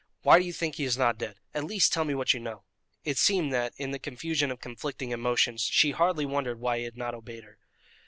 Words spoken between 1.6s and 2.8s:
least, tell me what you know."